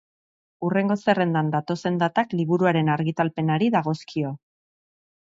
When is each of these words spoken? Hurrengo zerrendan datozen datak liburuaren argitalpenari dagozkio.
Hurrengo 0.67 0.95
zerrendan 1.07 1.51
datozen 1.55 1.99
datak 2.03 2.33
liburuaren 2.39 2.89
argitalpenari 2.93 3.67
dagozkio. 3.77 4.33